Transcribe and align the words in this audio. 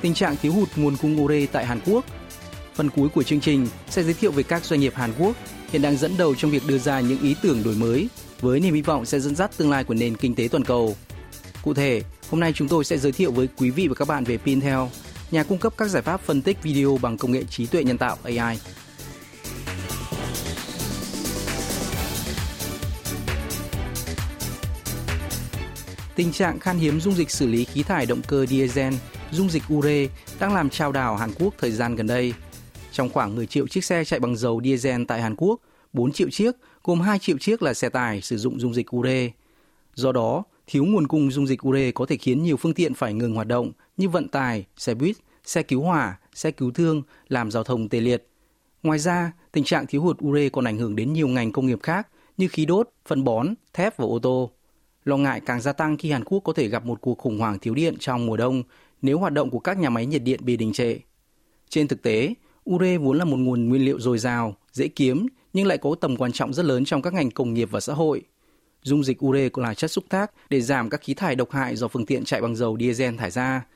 tình 0.00 0.14
trạng 0.14 0.36
thiếu 0.36 0.52
hụt 0.52 0.68
nguồn 0.76 0.96
cung 0.96 1.24
ure 1.24 1.46
tại 1.46 1.66
Hàn 1.66 1.80
Quốc. 1.86 2.04
Phần 2.74 2.90
cuối 2.90 3.08
của 3.08 3.22
chương 3.22 3.40
trình 3.40 3.66
sẽ 3.90 4.02
giới 4.02 4.14
thiệu 4.14 4.32
về 4.32 4.42
các 4.42 4.64
doanh 4.64 4.80
nghiệp 4.80 4.94
Hàn 4.94 5.12
Quốc 5.18 5.36
hiện 5.72 5.82
đang 5.82 5.96
dẫn 5.96 6.16
đầu 6.16 6.34
trong 6.34 6.50
việc 6.50 6.62
đưa 6.66 6.78
ra 6.78 7.00
những 7.00 7.20
ý 7.20 7.34
tưởng 7.42 7.62
đổi 7.62 7.74
mới 7.74 8.08
với 8.40 8.60
niềm 8.60 8.74
hy 8.74 8.82
vọng 8.82 9.06
sẽ 9.06 9.20
dẫn 9.20 9.34
dắt 9.34 9.50
tương 9.56 9.70
lai 9.70 9.84
của 9.84 9.94
nền 9.94 10.16
kinh 10.16 10.34
tế 10.34 10.48
toàn 10.50 10.64
cầu. 10.64 10.96
Cụ 11.62 11.74
thể, 11.74 12.02
hôm 12.30 12.40
nay 12.40 12.52
chúng 12.52 12.68
tôi 12.68 12.84
sẽ 12.84 12.98
giới 12.98 13.12
thiệu 13.12 13.32
với 13.32 13.48
quý 13.56 13.70
vị 13.70 13.88
và 13.88 13.94
các 13.94 14.08
bạn 14.08 14.24
về 14.24 14.38
Pintel, 14.38 14.78
nhà 15.30 15.42
cung 15.42 15.58
cấp 15.58 15.74
các 15.76 15.88
giải 15.88 16.02
pháp 16.02 16.20
phân 16.20 16.42
tích 16.42 16.62
video 16.62 16.98
bằng 17.02 17.16
công 17.16 17.32
nghệ 17.32 17.44
trí 17.50 17.66
tuệ 17.66 17.84
nhân 17.84 17.98
tạo 17.98 18.16
AI. 18.22 18.58
Tình 26.14 26.32
trạng 26.32 26.58
khan 26.58 26.78
hiếm 26.78 27.00
dung 27.00 27.14
dịch 27.14 27.30
xử 27.30 27.46
lý 27.46 27.64
khí 27.64 27.82
thải 27.82 28.06
động 28.06 28.22
cơ 28.26 28.46
diesel, 28.46 28.94
dung 29.34 29.50
dịch 29.50 29.62
ure 29.74 30.08
đang 30.40 30.54
làm 30.54 30.70
trao 30.70 30.92
đảo 30.92 31.16
Hàn 31.16 31.30
Quốc 31.38 31.54
thời 31.58 31.70
gian 31.70 31.96
gần 31.96 32.06
đây. 32.06 32.34
Trong 32.92 33.08
khoảng 33.08 33.36
10 33.36 33.46
triệu 33.46 33.66
chiếc 33.66 33.84
xe 33.84 34.04
chạy 34.04 34.20
bằng 34.20 34.36
dầu 34.36 34.60
diesel 34.64 35.02
tại 35.08 35.22
Hàn 35.22 35.34
Quốc, 35.36 35.60
4 35.92 36.12
triệu 36.12 36.30
chiếc, 36.30 36.54
gồm 36.84 37.00
2 37.00 37.18
triệu 37.18 37.38
chiếc 37.38 37.62
là 37.62 37.74
xe 37.74 37.88
tải 37.88 38.20
sử 38.20 38.36
dụng 38.36 38.60
dung 38.60 38.74
dịch 38.74 38.96
ure. 38.96 39.30
Do 39.94 40.12
đó, 40.12 40.42
thiếu 40.66 40.84
nguồn 40.84 41.08
cung 41.08 41.30
dung 41.30 41.46
dịch 41.46 41.66
ure 41.68 41.92
có 41.92 42.06
thể 42.06 42.16
khiến 42.16 42.42
nhiều 42.42 42.56
phương 42.56 42.74
tiện 42.74 42.94
phải 42.94 43.14
ngừng 43.14 43.34
hoạt 43.34 43.46
động 43.46 43.72
như 43.96 44.08
vận 44.08 44.28
tải, 44.28 44.64
xe 44.76 44.94
buýt, 44.94 45.16
xe 45.44 45.62
cứu 45.62 45.82
hỏa, 45.82 46.18
xe 46.34 46.50
cứu 46.50 46.70
thương, 46.70 47.02
làm 47.28 47.50
giao 47.50 47.64
thông 47.64 47.88
tê 47.88 48.00
liệt. 48.00 48.28
Ngoài 48.82 48.98
ra, 48.98 49.32
tình 49.52 49.64
trạng 49.64 49.86
thiếu 49.86 50.02
hụt 50.02 50.18
ure 50.24 50.48
còn 50.48 50.64
ảnh 50.64 50.78
hưởng 50.78 50.96
đến 50.96 51.12
nhiều 51.12 51.28
ngành 51.28 51.52
công 51.52 51.66
nghiệp 51.66 51.78
khác 51.82 52.08
như 52.36 52.48
khí 52.48 52.66
đốt, 52.66 52.88
phân 53.06 53.24
bón, 53.24 53.54
thép 53.72 53.96
và 53.96 54.04
ô 54.04 54.18
tô. 54.18 54.50
Lo 55.04 55.16
ngại 55.16 55.40
càng 55.46 55.60
gia 55.60 55.72
tăng 55.72 55.96
khi 55.96 56.10
Hàn 56.10 56.24
Quốc 56.24 56.40
có 56.40 56.52
thể 56.52 56.68
gặp 56.68 56.84
một 56.84 57.00
cuộc 57.00 57.18
khủng 57.18 57.38
hoảng 57.38 57.58
thiếu 57.58 57.74
điện 57.74 57.96
trong 58.00 58.26
mùa 58.26 58.36
đông 58.36 58.62
nếu 59.04 59.18
hoạt 59.18 59.32
động 59.32 59.50
của 59.50 59.58
các 59.58 59.78
nhà 59.78 59.90
máy 59.90 60.06
nhiệt 60.06 60.22
điện 60.22 60.40
bị 60.42 60.56
đình 60.56 60.72
trệ. 60.72 60.96
Trên 61.68 61.88
thực 61.88 62.02
tế, 62.02 62.34
ure 62.70 62.98
vốn 62.98 63.18
là 63.18 63.24
một 63.24 63.36
nguồn 63.36 63.68
nguyên 63.68 63.84
liệu 63.84 64.00
dồi 64.00 64.18
dào, 64.18 64.56
dễ 64.72 64.88
kiếm 64.88 65.26
nhưng 65.52 65.66
lại 65.66 65.78
có 65.78 65.94
tầm 66.00 66.16
quan 66.16 66.32
trọng 66.32 66.52
rất 66.52 66.64
lớn 66.64 66.84
trong 66.84 67.02
các 67.02 67.14
ngành 67.14 67.30
công 67.30 67.54
nghiệp 67.54 67.68
và 67.70 67.80
xã 67.80 67.92
hội. 67.92 68.22
Dung 68.82 69.04
dịch 69.04 69.24
ure 69.24 69.48
cũng 69.48 69.64
là 69.64 69.74
chất 69.74 69.90
xúc 69.90 70.04
tác 70.08 70.32
để 70.50 70.60
giảm 70.60 70.90
các 70.90 71.00
khí 71.02 71.14
thải 71.14 71.34
độc 71.34 71.50
hại 71.50 71.76
do 71.76 71.88
phương 71.88 72.06
tiện 72.06 72.24
chạy 72.24 72.40
bằng 72.40 72.56
dầu 72.56 72.76
diesel 72.80 73.16
thải 73.16 73.30
ra. 73.30 73.66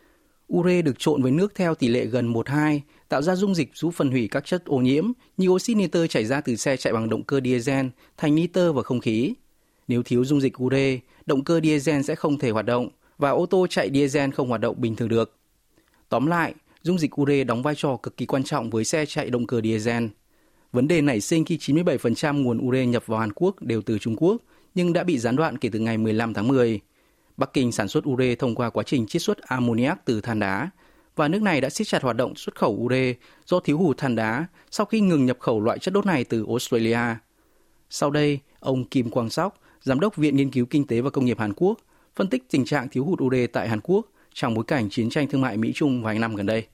Ure 0.52 0.82
được 0.82 0.98
trộn 0.98 1.22
với 1.22 1.32
nước 1.32 1.54
theo 1.54 1.74
tỷ 1.74 1.88
lệ 1.88 2.06
gần 2.06 2.32
1-2, 2.32 2.80
tạo 3.08 3.22
ra 3.22 3.36
dung 3.36 3.54
dịch 3.54 3.70
giúp 3.74 3.94
phân 3.94 4.10
hủy 4.10 4.28
các 4.30 4.44
chất 4.44 4.64
ô 4.64 4.78
nhiễm 4.78 5.12
như 5.36 5.48
oxit 5.48 5.76
nitơ 5.76 6.06
chảy 6.06 6.24
ra 6.24 6.40
từ 6.40 6.56
xe 6.56 6.76
chạy 6.76 6.92
bằng 6.92 7.08
động 7.08 7.22
cơ 7.22 7.40
diesel 7.44 7.86
thành 8.16 8.34
nitơ 8.34 8.72
và 8.72 8.82
không 8.82 9.00
khí. 9.00 9.34
Nếu 9.88 10.02
thiếu 10.02 10.24
dung 10.24 10.40
dịch 10.40 10.62
ure, 10.62 10.98
động 11.26 11.44
cơ 11.44 11.60
diesel 11.62 12.02
sẽ 12.02 12.14
không 12.14 12.38
thể 12.38 12.50
hoạt 12.50 12.66
động 12.66 12.88
và 13.18 13.30
ô 13.30 13.46
tô 13.46 13.66
chạy 13.66 13.90
diesel 13.94 14.30
không 14.30 14.48
hoạt 14.48 14.60
động 14.60 14.80
bình 14.80 14.96
thường 14.96 15.08
được. 15.08 15.36
Tóm 16.08 16.26
lại, 16.26 16.54
dung 16.82 16.98
dịch 16.98 17.20
ure 17.20 17.44
đóng 17.44 17.62
vai 17.62 17.74
trò 17.74 17.96
cực 17.96 18.16
kỳ 18.16 18.26
quan 18.26 18.44
trọng 18.44 18.70
với 18.70 18.84
xe 18.84 19.06
chạy 19.06 19.30
động 19.30 19.46
cơ 19.46 19.60
diesel. 19.60 20.06
Vấn 20.72 20.88
đề 20.88 21.00
nảy 21.00 21.20
sinh 21.20 21.44
khi 21.44 21.56
97% 21.56 22.42
nguồn 22.42 22.68
ure 22.68 22.86
nhập 22.86 23.06
vào 23.06 23.20
Hàn 23.20 23.32
Quốc 23.32 23.62
đều 23.62 23.82
từ 23.82 23.98
Trung 23.98 24.16
Quốc, 24.18 24.36
nhưng 24.74 24.92
đã 24.92 25.04
bị 25.04 25.18
gián 25.18 25.36
đoạn 25.36 25.58
kể 25.58 25.68
từ 25.72 25.78
ngày 25.78 25.98
15 25.98 26.34
tháng 26.34 26.48
10. 26.48 26.80
Bắc 27.36 27.52
Kinh 27.52 27.72
sản 27.72 27.88
xuất 27.88 28.08
ure 28.08 28.34
thông 28.34 28.54
qua 28.54 28.70
quá 28.70 28.82
trình 28.86 29.06
chiết 29.06 29.22
xuất 29.22 29.38
ammoniac 29.38 30.04
từ 30.04 30.20
than 30.20 30.38
đá, 30.38 30.70
và 31.16 31.28
nước 31.28 31.42
này 31.42 31.60
đã 31.60 31.70
siết 31.70 31.86
chặt 31.86 32.02
hoạt 32.02 32.16
động 32.16 32.34
xuất 32.36 32.54
khẩu 32.54 32.78
ure 32.82 33.14
do 33.46 33.60
thiếu 33.60 33.78
hụt 33.78 33.98
than 33.98 34.14
đá 34.14 34.46
sau 34.70 34.86
khi 34.86 35.00
ngừng 35.00 35.26
nhập 35.26 35.36
khẩu 35.40 35.60
loại 35.60 35.78
chất 35.78 35.94
đốt 35.94 36.06
này 36.06 36.24
từ 36.24 36.46
Australia. 36.48 36.98
Sau 37.90 38.10
đây, 38.10 38.38
ông 38.60 38.84
Kim 38.84 39.10
Quang 39.10 39.30
Sóc, 39.30 39.60
Giám 39.82 40.00
đốc 40.00 40.16
Viện 40.16 40.36
Nghiên 40.36 40.50
cứu 40.50 40.66
Kinh 40.66 40.86
tế 40.86 41.00
và 41.00 41.10
Công 41.10 41.24
nghiệp 41.24 41.38
Hàn 41.38 41.52
Quốc, 41.56 41.78
phân 42.18 42.28
tích 42.28 42.42
tình 42.50 42.64
trạng 42.64 42.88
thiếu 42.88 43.04
hụt 43.04 43.18
UD 43.22 43.34
tại 43.52 43.68
Hàn 43.68 43.80
Quốc 43.80 44.06
trong 44.34 44.54
bối 44.54 44.64
cảnh 44.64 44.88
chiến 44.90 45.10
tranh 45.10 45.26
thương 45.28 45.40
mại 45.40 45.56
Mỹ-Trung 45.56 46.02
vài 46.02 46.18
năm 46.18 46.36
gần 46.36 46.46
đây. 46.46 46.66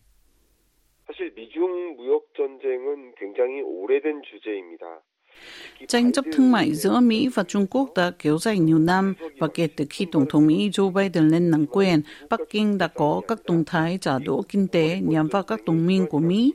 Tranh 5.88 6.12
chấp 6.12 6.24
thương 6.34 6.52
mại 6.52 6.74
giữa 6.74 7.00
Mỹ 7.00 7.28
và 7.34 7.44
Trung 7.44 7.66
Quốc 7.70 7.90
đã 7.96 8.12
kéo 8.18 8.38
dài 8.38 8.58
nhiều 8.58 8.78
năm 8.78 9.14
và 9.38 9.48
kể 9.54 9.68
từ 9.76 9.84
khi 9.90 10.06
Tổng 10.12 10.26
thống 10.30 10.46
Mỹ 10.46 10.70
Joe 10.70 10.92
Biden 10.92 11.28
lên 11.28 11.50
nắm 11.50 11.66
quyền, 11.66 12.00
Bắc 12.30 12.40
Kinh 12.50 12.78
đã 12.78 12.88
có 12.88 13.20
các 13.28 13.38
động 13.44 13.64
thái 13.66 13.98
trả 14.00 14.18
đũa 14.18 14.42
kinh 14.42 14.68
tế 14.68 15.00
nhằm 15.08 15.28
vào 15.28 15.42
các 15.42 15.64
đồng 15.64 15.86
minh 15.86 16.06
của 16.10 16.18
Mỹ. 16.18 16.52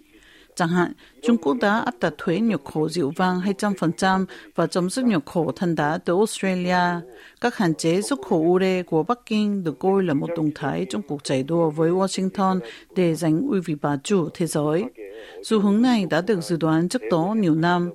Chẳng 0.60 0.70
hạn, 0.70 0.92
Trung 1.24 1.38
Quốc 1.38 1.58
đã 1.62 1.80
áp 1.80 1.96
đặt 2.00 2.14
thuế 2.18 2.40
nhập 2.40 2.62
khẩu 2.74 2.90
rượu 2.90 3.12
vang 3.16 3.42
200% 3.60 4.26
và 4.56 4.68
chấm 4.68 4.90
dứt 4.90 5.06
nhập 5.06 5.26
khẩu 5.26 5.52
than 5.56 5.76
đá 5.76 5.98
từ 5.98 6.14
Australia. 6.14 7.08
Các 7.42 7.58
hạn 7.58 7.76
chế 7.76 8.02
xuất 8.02 8.20
khẩu 8.30 8.40
ure 8.40 8.84
của 8.84 9.04
Bắc 9.04 9.20
Kinh 9.26 9.64
được 9.64 9.80
coi 9.80 10.04
là 10.04 10.14
một 10.14 10.28
động 10.38 10.50
thái 10.56 10.86
trong 10.90 11.02
cuộc 11.02 11.24
chạy 11.24 11.44
đua 11.44 11.70
với 11.70 11.92
Washington 11.92 12.60
để 12.96 13.16
giành 13.16 13.42
uy 13.50 13.60
vị 13.66 13.76
bà 13.82 13.98
chủ 14.04 14.30
thế 14.34 14.48
giới. 14.48 14.84
Xu 15.44 15.60
hướng 15.60 15.82
này 15.82 16.06
đã 16.10 16.22
được 16.22 16.42
dự 16.42 16.58
đoán 16.58 16.90
trước 16.90 17.02
đó 17.12 17.36
nhiều 17.38 17.56
năm. 17.56 17.90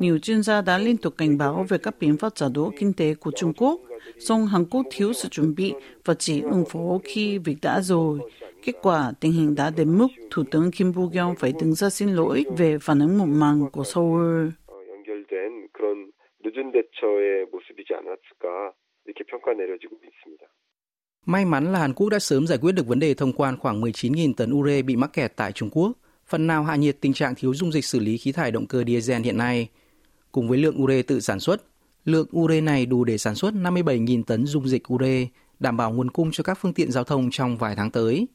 Nhiều 0.00 0.18
chuyên 0.18 0.42
gia 0.42 0.60
đã 0.60 0.78
liên 0.78 0.96
tục 0.96 1.14
cảnh 1.18 1.38
báo 1.38 1.66
về 1.68 1.78
các 1.78 1.94
biện 2.00 2.16
pháp 2.16 2.34
trả 2.34 2.48
đũa 2.48 2.70
kinh 2.78 2.92
tế 2.92 3.14
của 3.14 3.30
Trung 3.36 3.52
Quốc, 3.56 3.80
song 4.20 4.46
Hàn 4.46 4.64
Quốc 4.64 4.86
thiếu 4.90 5.12
sự 5.12 5.28
chuẩn 5.28 5.54
bị 5.54 5.72
và 6.04 6.14
chỉ 6.14 6.40
ứng 6.40 6.64
phó 6.70 6.98
khi 7.04 7.38
việc 7.38 7.56
đã 7.62 7.80
rồi. 7.80 8.18
Kết 8.62 8.72
quả, 8.82 9.12
tình 9.20 9.32
hình 9.32 9.54
đã 9.54 9.70
đến 9.70 9.98
mức 9.98 10.08
Thủ 10.30 10.44
tướng 10.50 10.70
Kim 10.70 10.92
Bo-kyung 10.92 11.34
phải 11.38 11.52
đứng 11.60 11.74
ra 11.74 11.90
xin 11.90 12.08
lỗi 12.08 12.44
về 12.56 12.78
phản 12.78 12.98
ứng 12.98 13.18
muộn 13.18 13.40
màng 13.40 13.66
của 13.72 13.84
Seoul. 13.84 14.48
May 21.26 21.44
mắn 21.44 21.72
là 21.72 21.78
Hàn 21.78 21.94
Quốc 21.94 22.08
đã 22.08 22.18
sớm 22.18 22.46
giải 22.46 22.58
quyết 22.58 22.72
được 22.72 22.86
vấn 22.86 22.98
đề 22.98 23.14
thông 23.14 23.32
quan 23.32 23.56
khoảng 23.56 23.80
19.000 23.80 24.32
tấn 24.36 24.52
ure 24.52 24.82
bị 24.82 24.96
mắc 24.96 25.12
kẹt 25.12 25.32
tại 25.36 25.52
Trung 25.52 25.70
Quốc, 25.72 25.92
phần 26.26 26.46
nào 26.46 26.64
hạ 26.64 26.76
nhiệt 26.76 26.96
tình 27.00 27.12
trạng 27.12 27.34
thiếu 27.34 27.54
dung 27.54 27.72
dịch 27.72 27.84
xử 27.84 28.00
lý 28.00 28.18
khí 28.18 28.32
thải 28.32 28.50
động 28.50 28.66
cơ 28.66 28.84
diesel 28.86 29.22
hiện 29.22 29.38
nay. 29.38 29.68
Cùng 30.32 30.48
với 30.48 30.58
lượng 30.58 30.82
ure 30.82 31.02
tự 31.02 31.20
sản 31.20 31.40
xuất, 31.40 31.62
lượng 32.04 32.26
ure 32.36 32.60
này 32.60 32.86
đủ 32.86 33.04
để 33.04 33.18
sản 33.18 33.34
xuất 33.34 33.54
57.000 33.54 34.22
tấn 34.22 34.46
dung 34.46 34.68
dịch 34.68 34.92
ure, 34.92 35.26
đảm 35.58 35.76
bảo 35.76 35.92
nguồn 35.92 36.10
cung 36.10 36.30
cho 36.30 36.44
các 36.44 36.58
phương 36.60 36.74
tiện 36.74 36.90
giao 36.90 37.04
thông 37.04 37.28
trong 37.30 37.56
vài 37.56 37.76
tháng 37.76 37.90
tới. 37.90 38.26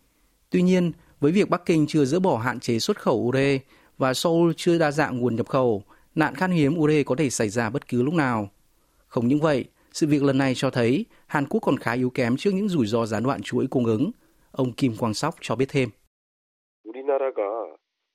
Tuy 0.52 0.62
nhiên, 0.62 0.92
với 1.20 1.32
việc 1.32 1.48
Bắc 1.48 1.66
Kinh 1.66 1.86
chưa 1.86 2.04
dỡ 2.04 2.20
bỏ 2.20 2.38
hạn 2.38 2.60
chế 2.60 2.78
xuất 2.78 3.00
khẩu 3.00 3.16
ure 3.16 3.58
và 3.98 4.14
Seoul 4.14 4.52
chưa 4.56 4.78
đa 4.78 4.90
dạng 4.90 5.18
nguồn 5.18 5.36
nhập 5.36 5.48
khẩu, 5.48 5.82
nạn 6.14 6.34
khan 6.34 6.50
hiếm 6.50 6.78
ure 6.78 7.02
có 7.02 7.16
thể 7.16 7.30
xảy 7.30 7.48
ra 7.48 7.70
bất 7.70 7.88
cứ 7.88 8.02
lúc 8.02 8.14
nào. 8.14 8.50
Không 9.06 9.28
những 9.28 9.40
vậy, 9.40 9.64
sự 9.92 10.06
việc 10.06 10.22
lần 10.22 10.38
này 10.38 10.52
cho 10.56 10.70
thấy 10.70 11.04
Hàn 11.26 11.46
Quốc 11.46 11.60
còn 11.60 11.76
khá 11.76 11.92
yếu 11.92 12.10
kém 12.10 12.36
trước 12.36 12.54
những 12.54 12.68
rủi 12.68 12.86
ro 12.86 13.06
gián 13.06 13.22
đoạn 13.22 13.42
chuỗi 13.42 13.66
cung 13.66 13.84
ứng. 13.84 14.10
Ông 14.50 14.72
Kim 14.72 14.96
Quang 14.96 15.14
Sóc 15.14 15.34
cho 15.40 15.56
biết 15.56 15.66
thêm. 15.68 15.90
우리나라가 16.88 17.51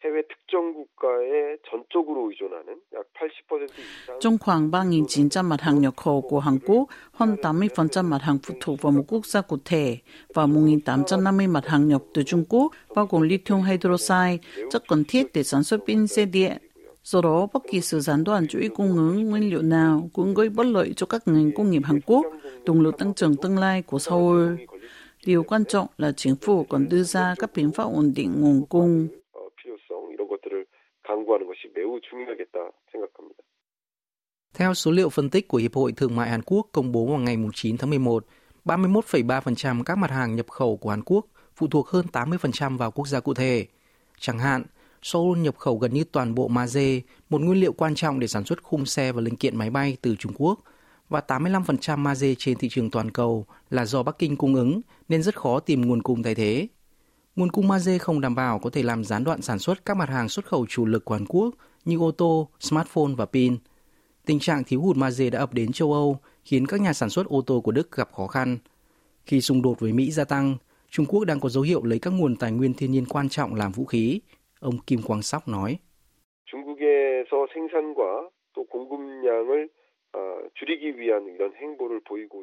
해외 0.08 0.22
특정 0.28 0.74
국가에 0.74 1.58
전적으로 1.70 2.30
의존하는 2.30 2.82
약 2.94 3.06
80% 3.14 3.68
이상 3.80 4.20
Trong 4.20 4.38
khoảng 4.38 4.72
3.900 4.72 5.44
mặt 5.44 5.62
hàng 5.62 5.82
nhập 5.82 5.98
khẩu 5.98 6.22
của 6.22 6.40
Hàn 6.40 6.60
Quốc, 6.66 6.90
hơn 7.12 7.36
80% 7.42 8.04
mặt 8.04 8.22
hàng 8.22 8.38
phụ 8.44 8.56
thuộc 8.62 8.82
vào 8.82 8.92
một 8.92 9.04
quốc 9.08 9.26
gia 9.26 9.42
cụ 9.42 9.58
thể 9.66 9.98
và 10.34 10.46
1.850 10.46 11.50
mặt 11.50 11.68
hàng 11.68 11.88
nhập 11.88 12.02
từ 12.14 12.24
Trung 12.24 12.44
Quốc, 12.50 12.72
bao 12.96 13.06
gồm 13.06 13.22
lithium 13.22 13.62
hydroxide, 13.62 14.38
chất 14.72 14.84
cần 14.88 15.04
thiết 15.08 15.34
để 15.34 15.44
sản 15.44 15.64
xuất 15.64 15.80
pin 15.88 16.08
xe 16.08 16.26
điện. 16.26 16.58
Do 17.04 17.22
đó, 17.22 17.48
bất 17.54 17.64
kỳ 17.72 17.82
sự 17.82 18.00
gián 18.00 18.24
đoạn 18.24 18.48
chuỗi 18.48 18.70
cung 18.76 18.96
ứng 18.96 19.30
nguyên 19.30 19.50
liệu 19.50 19.62
nào 19.62 20.10
cũng 20.14 20.34
gây 20.34 20.50
bất 20.50 20.66
lợi 20.66 20.94
cho 20.96 21.06
các 21.06 21.28
ngành 21.28 21.52
công 21.56 21.70
nghiệp 21.70 21.82
Hàn 21.84 22.00
Quốc, 22.06 22.26
động 22.66 22.82
lực 22.82 22.98
tăng 22.98 23.14
trưởng 23.14 23.36
tương 23.36 23.58
lai 23.58 23.82
của 23.82 24.00
Seoul. 24.00 24.56
Điều 25.26 25.44
quan 25.44 25.66
trọng 25.66 25.88
là 25.98 26.12
chính 26.12 26.36
phủ 26.36 26.64
còn 26.64 26.90
đưa 26.90 27.04
ra 27.04 27.36
các 27.40 27.50
biện 27.56 27.72
pháp 27.72 27.84
ổn 27.84 28.14
định 28.16 28.34
nguồn 28.38 28.66
cung. 28.66 29.08
강구하는 31.28 31.48
것이 31.48 31.72
매우 31.76 32.00
중요하겠다 32.02 32.72
생각합니다. 32.92 33.44
Theo 34.54 34.74
số 34.74 34.92
liệu 34.92 35.10
phân 35.10 35.30
tích 35.30 35.48
của 35.48 35.58
Hiệp 35.58 35.74
hội 35.74 35.92
Thương 35.92 36.16
mại 36.16 36.30
Hàn 36.30 36.42
Quốc 36.42 36.68
công 36.72 36.92
bố 36.92 37.06
vào 37.06 37.18
ngày 37.18 37.38
9 37.54 37.78
tháng 37.78 37.90
11, 37.90 38.26
31,3% 38.66 39.84
các 39.84 39.98
mặt 39.98 40.12
hàng 40.12 40.36
nhập 40.36 40.50
khẩu 40.50 40.78
của 40.78 40.90
Hàn 40.90 41.04
Quốc 41.04 41.26
phụ 41.56 41.68
thuộc 41.68 41.88
hơn 41.88 42.06
80% 42.12 42.78
vào 42.78 42.92
quốc 42.92 43.08
gia 43.08 43.20
cụ 43.20 43.34
thể. 43.34 43.68
Chẳng 44.20 44.40
hạn, 44.40 44.64
Seoul 45.02 45.40
nhập 45.40 45.58
khẩu 45.58 45.78
gần 45.78 45.94
như 45.94 46.04
toàn 46.04 46.36
bộ 46.36 46.48
magie, 46.48 47.00
một 47.30 47.42
nguyên 47.42 47.60
liệu 47.60 47.74
quan 47.74 47.96
trọng 47.96 48.20
để 48.20 48.28
sản 48.28 48.44
xuất 48.44 48.64
khung 48.64 48.86
xe 48.86 49.12
và 49.12 49.22
linh 49.22 49.36
kiện 49.36 49.58
máy 49.58 49.70
bay 49.70 49.98
từ 50.02 50.16
Trung 50.16 50.34
Quốc, 50.36 50.60
và 51.10 51.22
85% 51.28 51.98
magie 51.98 52.36
trên 52.38 52.58
thị 52.58 52.70
trường 52.72 52.90
toàn 52.90 53.12
cầu 53.12 53.46
là 53.70 53.86
do 53.86 54.04
Bắc 54.04 54.18
Kinh 54.20 54.38
cung 54.38 54.56
ứng 54.56 54.82
nên 55.10 55.24
rất 55.24 55.36
khó 55.36 55.60
tìm 55.60 55.82
nguồn 55.82 56.02
cung 56.02 56.24
thay 56.24 56.36
thế. 56.36 56.68
Nguồn 57.38 57.52
cung 57.52 57.68
magie 57.68 57.98
không 57.98 58.22
đảm 58.22 58.36
bảo 58.36 58.60
có 58.60 58.70
thể 58.70 58.84
làm 58.84 59.04
gián 59.04 59.24
đoạn 59.24 59.42
sản 59.42 59.60
xuất 59.60 59.86
các 59.86 59.98
mặt 59.98 60.10
hàng 60.10 60.30
xuất 60.30 60.46
khẩu 60.46 60.66
chủ 60.70 60.86
lực 60.86 61.06
của 61.06 61.14
Hàn 61.14 61.26
Quốc 61.26 61.56
như 61.86 61.98
ô 62.00 62.12
tô, 62.12 62.50
smartphone 62.60 63.14
và 63.18 63.26
pin. 63.26 63.58
Tình 64.26 64.40
trạng 64.40 64.64
thiếu 64.64 64.82
hụt 64.82 64.98
magie 64.98 65.30
đã 65.30 65.40
ập 65.40 65.54
đến 65.54 65.72
châu 65.72 65.94
Âu, 65.94 66.20
khiến 66.46 66.68
các 66.68 66.82
nhà 66.82 66.94
sản 66.94 67.10
xuất 67.10 67.28
ô 67.28 67.42
tô 67.42 67.62
của 67.62 67.72
Đức 67.72 67.92
gặp 67.92 68.10
khó 68.12 68.28
khăn. 68.28 68.58
Khi 69.26 69.42
xung 69.42 69.62
đột 69.62 69.80
với 69.80 69.94
Mỹ 69.94 70.12
gia 70.12 70.26
tăng, 70.26 70.58
Trung 70.90 71.06
Quốc 71.06 71.26
đang 71.26 71.40
có 71.40 71.50
dấu 71.50 71.64
hiệu 71.64 71.84
lấy 71.84 72.00
các 72.00 72.14
nguồn 72.14 72.36
tài 72.36 72.52
nguyên 72.52 72.74
thiên 72.74 72.92
nhiên 72.92 73.06
quan 73.10 73.30
trọng 73.30 73.56
làm 73.56 73.72
vũ 73.72 73.86
khí. 73.86 74.22
Ông 74.60 74.78
Kim 74.88 75.02
Quang 75.02 75.22
Sóc 75.22 75.48
nói. 75.48 75.78
중국에서 76.54 77.48
생산과 77.54 78.30
또 78.54 78.64
공급량을 78.66 79.70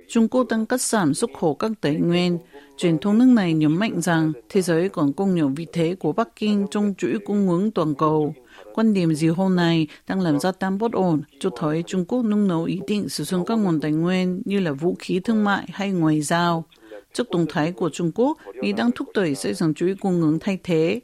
Trung 0.07 0.27
Quốc 0.27 0.47
đang 0.50 0.65
cắt 0.65 0.81
giảm 0.81 1.13
xuất 1.13 1.29
khẩu 1.39 1.56
các 1.56 1.71
tài 1.81 1.95
nguyên. 1.95 2.38
Truyền 2.77 2.97
thông 2.97 3.17
nước 3.17 3.25
này 3.25 3.53
nhấn 3.53 3.77
mạnh 3.77 4.01
rằng 4.01 4.31
thế 4.50 4.62
giới 4.62 4.89
còn 4.89 5.13
công 5.13 5.35
nhận 5.35 5.56
vị 5.56 5.67
thế 5.73 5.95
của 6.00 6.12
Bắc 6.12 6.35
Kinh 6.35 6.67
trong 6.71 6.94
chuỗi 6.97 7.19
cung 7.25 7.50
ứng 7.50 7.71
toàn 7.71 7.95
cầu. 7.95 8.33
Quan 8.73 8.94
điểm 8.94 9.13
gì 9.13 9.27
hôm 9.27 9.56
nay 9.56 9.88
đang 10.07 10.21
làm 10.21 10.39
gia 10.39 10.51
tăng 10.51 10.77
bất 10.77 10.91
ổn, 10.91 11.21
cho 11.39 11.50
thấy 11.57 11.83
Trung 11.88 12.06
Quốc 12.06 12.23
nung 12.23 12.47
nấu 12.47 12.63
ý 12.63 12.79
định 12.88 13.09
sử 13.09 13.23
dụng 13.23 13.45
các 13.45 13.56
nguồn 13.56 13.79
tài 13.79 13.91
nguyên 13.91 14.41
như 14.45 14.59
là 14.59 14.71
vũ 14.71 14.95
khí 15.00 15.19
thương 15.19 15.44
mại 15.44 15.65
hay 15.73 15.91
ngoại 15.91 16.21
giao. 16.21 16.65
Trước 17.13 17.29
động 17.31 17.45
thái 17.50 17.71
của 17.71 17.89
Trung 17.89 18.11
Quốc, 18.15 18.38
Mỹ 18.61 18.73
đang 18.73 18.91
thúc 18.91 19.07
đẩy 19.15 19.35
xây 19.35 19.53
dựng 19.53 19.73
chuỗi 19.73 19.95
cung 20.00 20.21
ứng 20.21 20.39
thay 20.39 20.59
thế. 20.63 21.00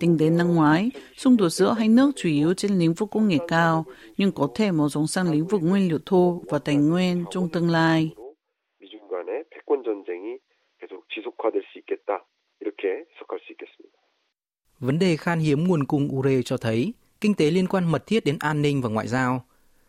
Tính 0.00 0.16
đến 0.16 0.36
năm 0.36 0.54
ngoái, 0.54 0.90
xung 1.16 1.36
đột 1.36 1.48
giữa 1.48 1.72
hai 1.78 1.88
nước 1.88 2.10
chủ 2.16 2.28
yếu 2.28 2.54
trên 2.54 2.78
lĩnh 2.78 2.94
vực 2.94 3.08
công 3.12 3.28
nghệ 3.28 3.38
cao, 3.48 3.84
nhưng 4.16 4.32
có 4.32 4.48
thể 4.54 4.72
mở 4.72 4.88
rộng 4.88 5.06
sang 5.06 5.30
lĩnh 5.30 5.46
vực 5.46 5.62
nguyên 5.62 5.88
liệu 5.88 5.98
thô 6.06 6.42
và 6.48 6.58
tài 6.58 6.76
nguyên 6.76 7.24
trong 7.30 7.48
tương 7.48 7.70
lai. 7.70 8.10
Vấn 14.80 14.98
đề 14.98 15.16
khan 15.16 15.38
hiếm 15.38 15.68
nguồn 15.68 15.84
cung 15.84 16.08
ure 16.16 16.42
cho 16.42 16.56
thấy 16.56 16.92
kinh 17.20 17.34
tế 17.34 17.50
liên 17.50 17.66
quan 17.66 17.92
mật 17.92 18.06
thiết 18.06 18.24
đến 18.24 18.36
an 18.40 18.62
ninh 18.62 18.82
và 18.82 18.88
ngoại 18.88 19.08
giao. 19.08 19.44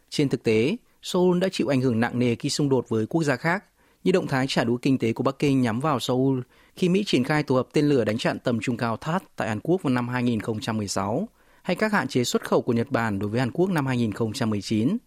Trên 0.09 0.29
thực 0.29 0.43
tế, 0.43 0.75
Seoul 1.01 1.39
đã 1.39 1.49
chịu 1.51 1.67
ảnh 1.67 1.81
hưởng 1.81 1.99
nặng 1.99 2.19
nề 2.19 2.35
khi 2.35 2.49
xung 2.49 2.69
đột 2.69 2.89
với 2.89 3.05
quốc 3.05 3.23
gia 3.23 3.35
khác, 3.35 3.63
như 4.03 4.11
động 4.11 4.27
thái 4.27 4.47
trả 4.47 4.63
đũa 4.63 4.77
kinh 4.77 4.97
tế 4.97 5.13
của 5.13 5.23
Bắc 5.23 5.39
Kinh 5.39 5.61
nhắm 5.61 5.79
vào 5.79 5.99
Seoul 5.99 6.39
khi 6.75 6.89
Mỹ 6.89 7.03
triển 7.05 7.23
khai 7.23 7.43
tổ 7.43 7.55
hợp 7.55 7.67
tên 7.73 7.89
lửa 7.89 8.03
đánh 8.03 8.17
chặn 8.17 8.39
tầm 8.39 8.59
trung 8.59 8.77
cao 8.77 8.97
THAAD 8.97 9.21
tại 9.35 9.47
Hàn 9.47 9.59
Quốc 9.63 9.83
vào 9.83 9.93
năm 9.93 10.07
2016, 10.07 11.27
hay 11.63 11.75
các 11.75 11.93
hạn 11.93 12.07
chế 12.07 12.23
xuất 12.23 12.47
khẩu 12.47 12.61
của 12.61 12.73
Nhật 12.73 12.91
Bản 12.91 13.19
đối 13.19 13.29
với 13.29 13.39
Hàn 13.39 13.51
Quốc 13.51 13.69
năm 13.69 13.85
2019. 13.85 14.97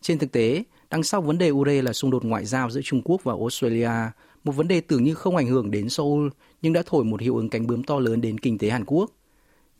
Trên 0.00 0.18
thực 0.18 0.32
tế, 0.32 0.64
đằng 0.90 1.02
sau 1.02 1.20
vấn 1.22 1.38
đề 1.38 1.50
ure 1.50 1.82
là 1.82 1.92
xung 1.92 2.10
đột 2.10 2.24
ngoại 2.24 2.44
giao 2.44 2.70
giữa 2.70 2.80
Trung 2.84 3.02
Quốc 3.04 3.24
và 3.24 3.32
Australia, 3.32 3.90
một 4.44 4.52
vấn 4.52 4.68
đề 4.68 4.80
tưởng 4.80 5.04
như 5.04 5.14
không 5.14 5.36
ảnh 5.36 5.46
hưởng 5.46 5.70
đến 5.70 5.88
Seoul 5.88 6.28
nhưng 6.62 6.72
đã 6.72 6.82
thổi 6.86 7.04
một 7.04 7.20
hiệu 7.20 7.36
ứng 7.36 7.48
cánh 7.48 7.66
bướm 7.66 7.82
to 7.82 7.98
lớn 7.98 8.20
đến 8.20 8.38
kinh 8.38 8.58
tế 8.58 8.70
Hàn 8.70 8.84
Quốc. 8.84 9.10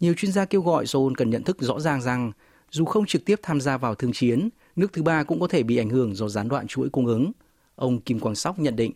Nhiều 0.01 0.15
chuyên 0.17 0.33
gia 0.33 0.45
kêu 0.45 0.61
gọi 0.61 0.87
Seoul 0.87 1.13
cần 1.17 1.31
nhận 1.31 1.43
thức 1.43 1.57
rõ 1.61 1.81
ràng 1.81 2.03
rằng 2.03 2.33
dù 2.71 2.85
không 2.85 3.07
trực 3.07 3.25
tiếp 3.25 3.41
tham 3.43 3.61
gia 3.61 3.79
vào 3.79 3.95
thương 3.95 4.13
chiến, 4.13 4.49
nước 4.77 4.93
thứ 4.93 5.03
ba 5.03 5.23
cũng 5.23 5.41
có 5.41 5.49
thể 5.49 5.63
bị 5.63 5.77
ảnh 5.77 5.91
hưởng 5.91 6.15
do 6.15 6.29
gián 6.29 6.49
đoạn 6.49 6.67
chuỗi 6.67 6.89
cung 6.91 7.07
ứng. 7.07 7.33
Ông 7.79 8.01
Kim 8.01 8.21
Quang 8.21 8.35
Sóc 8.35 8.59
nhận 8.59 8.77
định. 8.77 8.93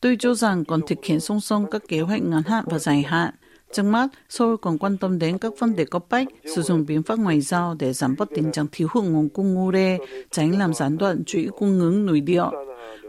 Tôi 0.00 0.16
cho 0.18 0.34
rằng 0.34 0.64
còn 0.64 0.80
thực 0.86 1.04
hiện 1.04 1.20
song 1.20 1.40
song 1.40 1.66
các 1.70 1.82
kế 1.88 2.00
hoạch 2.00 2.22
ngắn 2.22 2.42
hạn 2.42 2.64
và 2.66 2.78
dài 2.78 3.02
hạn. 3.02 3.34
Trước 3.72 3.82
mắt, 3.82 4.08
Seoul 4.28 4.54
còn 4.62 4.78
quan 4.78 4.96
tâm 4.98 5.18
đến 5.18 5.38
các 5.38 5.52
vấn 5.58 5.76
đề 5.76 5.84
cấp 5.84 6.04
bách, 6.10 6.26
sử 6.44 6.62
dụng 6.62 6.84
biện 6.88 7.02
pháp 7.02 7.18
ngoại 7.18 7.40
giao 7.40 7.76
để 7.78 7.92
giảm 7.92 8.14
bớt 8.18 8.28
tình 8.34 8.52
trạng 8.52 8.66
thiếu 8.72 8.88
hụt 8.90 9.04
nguồn 9.04 9.28
cung 9.28 9.54
ngô 9.54 9.68
ure, 9.68 9.98
tránh 10.30 10.58
làm 10.58 10.74
gián 10.74 10.98
đoạn 10.98 11.24
chuỗi 11.26 11.48
cung 11.58 11.80
ứng 11.80 12.06
nội 12.06 12.20
địa. 12.20 12.44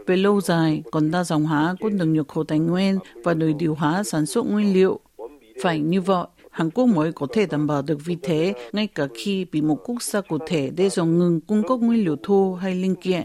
Về 0.06 0.16
lâu 0.16 0.40
dài, 0.40 0.82
còn 0.92 1.10
đa 1.10 1.24
dòng 1.24 1.44
hóa 1.44 1.74
cũng 1.80 1.98
được 1.98 2.06
nhập 2.06 2.28
khẩu 2.28 2.44
tài 2.44 2.58
nguyên 2.58 2.98
và 3.24 3.34
nội 3.34 3.54
điều 3.58 3.74
hóa 3.74 4.02
sản 4.02 4.26
xuất 4.26 4.46
nguyên 4.46 4.74
liệu. 4.74 5.00
Phải 5.62 5.78
như 5.80 6.00
vậy, 6.00 6.26
Hàn 6.54 6.70
Quốc 6.70 6.86
mới 6.86 7.12
có 7.12 7.26
thể 7.32 7.46
đảm 7.46 7.66
bảo 7.66 7.82
được 7.82 7.98
vị 8.04 8.16
thế 8.22 8.54
ngay 8.72 8.86
cả 8.86 9.06
khi 9.14 9.46
bị 9.52 9.62
một 9.62 9.76
quốc 9.84 10.02
gia 10.02 10.20
cụ 10.20 10.38
thể 10.46 10.70
đe 10.70 10.88
dọa 10.88 11.06
ngừng 11.06 11.40
cung 11.40 11.62
cấp 11.68 11.78
nguyên 11.80 12.04
liệu 12.04 12.16
thô 12.22 12.54
hay 12.54 12.74
linh 12.74 12.94
kiện. 12.94 13.22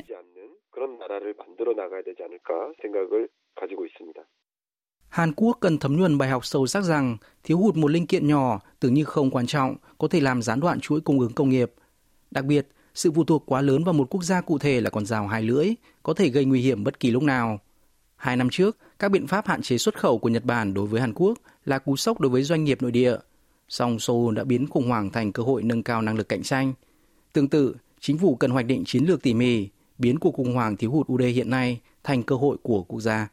Hàn 5.10 5.34
Quốc 5.36 5.58
cần 5.60 5.78
thấm 5.78 5.96
nhuần 5.96 6.18
bài 6.18 6.30
học 6.30 6.46
sâu 6.46 6.68
sắc 6.68 6.84
rằng 6.84 7.18
thiếu 7.44 7.58
hụt 7.58 7.76
một 7.76 7.92
linh 7.92 8.08
kiện 8.08 8.28
nhỏ 8.28 8.60
tưởng 8.80 8.94
như 8.94 9.04
không 9.04 9.32
quan 9.32 9.46
trọng 9.46 9.76
có 9.98 10.08
thể 10.08 10.20
làm 10.20 10.42
gián 10.42 10.60
đoạn 10.60 10.80
chuỗi 10.80 11.02
cung 11.02 11.20
ứng 11.20 11.34
công 11.34 11.50
nghiệp. 11.50 11.72
Đặc 12.32 12.46
biệt, 12.46 12.68
sự 12.94 13.12
phụ 13.16 13.24
thuộc 13.24 13.44
quá 13.46 13.62
lớn 13.62 13.84
vào 13.84 13.94
một 13.94 14.08
quốc 14.10 14.24
gia 14.24 14.42
cụ 14.42 14.58
thể 14.58 14.82
là 14.82 14.90
con 14.90 15.06
rào 15.06 15.28
hai 15.28 15.42
lưỡi, 15.42 15.70
có 16.04 16.14
thể 16.14 16.30
gây 16.30 16.46
nguy 16.46 16.62
hiểm 16.62 16.84
bất 16.84 17.00
kỳ 17.00 17.12
lúc 17.12 17.24
nào. 17.24 17.60
Hai 18.16 18.38
năm 18.38 18.50
trước, 18.52 18.78
các 19.00 19.12
biện 19.12 19.28
pháp 19.28 19.48
hạn 19.48 19.62
chế 19.62 19.78
xuất 19.78 20.00
khẩu 20.00 20.18
của 20.18 20.30
Nhật 20.30 20.46
Bản 20.46 20.74
đối 20.74 20.88
với 20.88 21.02
Hàn 21.02 21.14
Quốc 21.16 21.40
là 21.66 21.80
cú 21.80 21.96
sốc 21.96 22.20
đối 22.20 22.30
với 22.30 22.44
doanh 22.44 22.64
nghiệp 22.64 22.82
nội 22.82 22.92
địa. 22.92 23.16
Song 23.70 24.00
Seoul 24.00 24.36
đã 24.36 24.44
biến 24.44 24.68
khủng 24.68 24.88
hoảng 24.88 25.10
thành 25.10 25.32
cơ 25.32 25.44
hội 25.44 25.64
nâng 25.64 25.84
cao 25.84 26.02
năng 26.02 26.16
lực 26.16 26.30
cạnh 26.30 26.44
tranh. 26.44 26.74
Tương 27.34 27.48
tự, 27.48 27.76
chính 28.00 28.18
phủ 28.18 28.36
cần 28.36 28.52
hoạch 28.52 28.66
định 28.66 28.84
chiến 28.86 29.06
lược 29.06 29.22
tỉ 29.22 29.34
mỉ, 29.34 29.68
biến 29.98 30.20
cuộc 30.20 30.36
khủng 30.36 30.54
hoảng 30.54 30.78
thiếu 30.78 30.92
hụt 30.92 31.08
UD 31.14 31.22
hiện 31.22 31.50
nay 31.50 31.80
thành 32.04 32.24
cơ 32.24 32.36
hội 32.36 32.58
của 32.64 32.84
quốc 32.84 33.02
gia. 33.02 33.28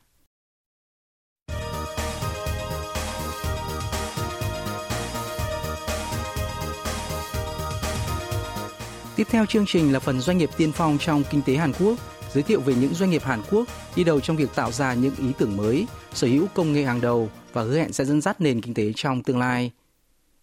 Tiếp 9.17 9.27
theo 9.31 9.47
chương 9.47 9.67
trình 9.67 9.93
là 9.93 10.01
phần 10.01 10.21
doanh 10.21 10.39
nghiệp 10.39 10.51
tiên 10.57 10.73
phong 10.73 10.99
trong 10.99 11.23
kinh 11.31 11.43
tế 11.47 11.57
Hàn 11.57 11.73
Quốc, 11.81 11.99
giới 12.36 12.44
thiệu 12.44 12.62
về 12.62 12.74
những 12.75 12.94
doanh 12.94 13.10
nghiệp 13.10 13.24
Hàn 13.24 13.42
Quốc 13.51 13.68
đi 13.95 14.04
đầu 14.04 14.19
trong 14.19 14.38
việc 14.38 14.56
tạo 14.56 14.72
ra 14.72 14.94
những 14.94 15.16
ý 15.16 15.31
tưởng 15.38 15.57
mới, 15.57 15.86
sở 16.13 16.28
hữu 16.28 16.48
công 16.54 16.74
nghệ 16.74 16.83
hàng 16.83 17.01
đầu 17.01 17.30
và 17.54 17.62
hứa 17.62 17.78
hẹn 17.78 17.94
sẽ 17.94 18.06
dẫn 18.06 18.22
dắt 18.22 18.42
nền 18.42 18.62
kinh 18.62 18.74
tế 18.74 18.92
trong 18.95 19.24
tương 19.24 19.39
lai. 19.39 19.72